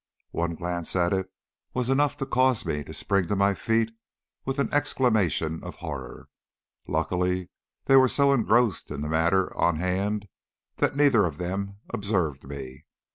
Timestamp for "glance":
0.55-0.95